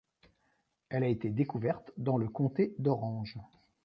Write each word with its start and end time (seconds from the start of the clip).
Elle 0.89 1.03
a 1.03 1.07
été 1.09 1.29
découverte 1.29 1.91
dans 1.95 2.17
le 2.17 2.27
comté 2.27 2.73
d'Orange. 2.79 3.37